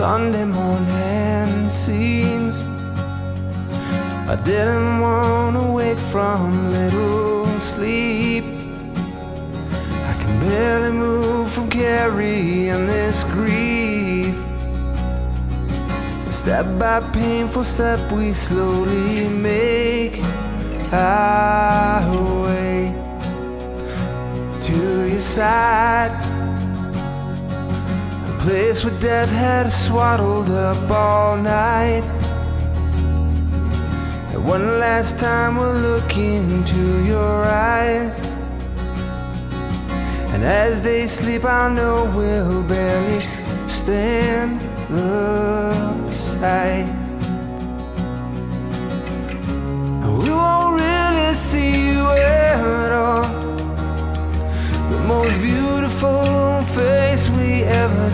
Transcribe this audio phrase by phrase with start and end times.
[0.00, 2.64] Sunday morning seems
[4.26, 8.44] I didn't want to wake from little sleep.
[10.10, 14.34] I can barely move from carrying this grief.
[16.32, 20.18] Step by painful step, we slowly make
[20.94, 22.94] our way
[24.62, 26.39] to your side.
[28.42, 32.02] Place where death had swaddled up all night.
[34.32, 38.18] And one last time we'll look into your eyes.
[40.32, 43.20] And as they sleep, I know we'll barely
[43.68, 47.09] stand the sight.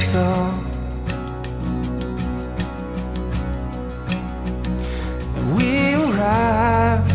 [0.06, 0.50] Saw.
[5.36, 7.10] And we arrived,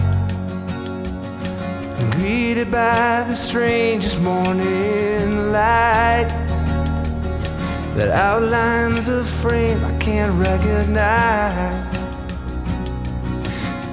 [2.17, 6.27] greeted by the strangest morning light
[7.95, 11.91] that outlines a frame I can't recognize.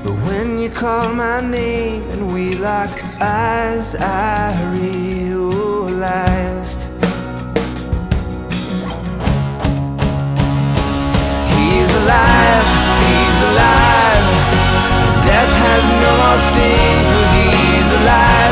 [0.03, 2.91] But when you call my name and we lock
[3.21, 6.78] eyes, I realized
[16.29, 18.48] more cause he's alive,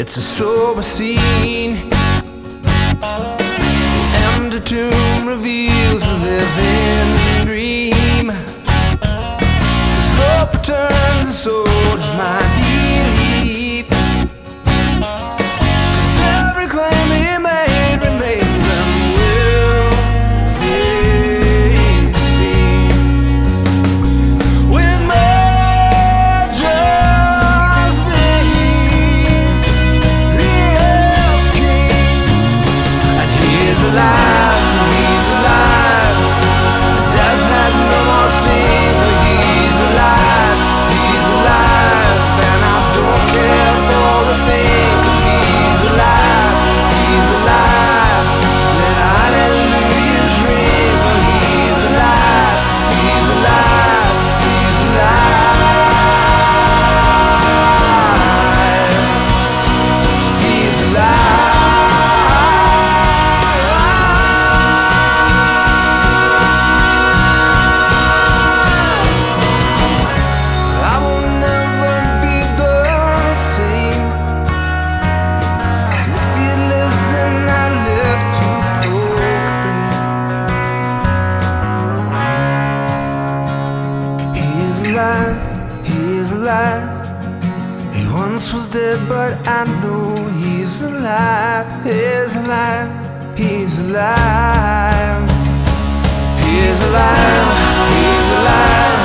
[0.00, 1.74] It's a sober scene.
[3.00, 3.40] The
[4.30, 8.28] empty tomb reveals a living dream.
[9.00, 11.77] Cause hope returns and so
[33.88, 34.37] alive,
[86.48, 87.94] alive.
[87.94, 91.68] He once was dead, but I know he's alive.
[91.84, 92.90] He's alive,
[93.36, 95.28] he's alive.
[96.40, 97.48] He's alive,
[97.92, 98.97] he's alive.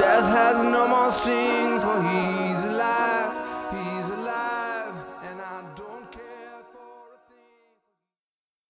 [0.00, 2.49] Death has no more sting for him.